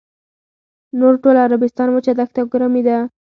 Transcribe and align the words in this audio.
نور 0.99 1.13
ټول 1.23 1.35
عربستان 1.45 1.87
وچه 1.91 2.11
دښته 2.19 2.39
او 2.41 2.47
ګرمي 2.53 2.81
ده. 2.87 2.97